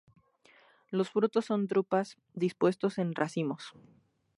[0.89, 3.73] Los frutos son drupas dispuestos en racimos.